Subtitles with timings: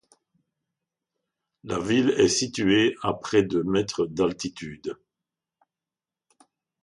[1.63, 4.97] La ville est située à près de mètres d'altitude.